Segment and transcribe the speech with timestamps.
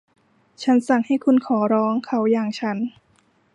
[0.63, 2.77] ฉันสั่งให้คุณขอร้องเขาอย่างฉัน